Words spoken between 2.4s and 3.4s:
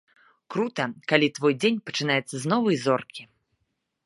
новай зоркі.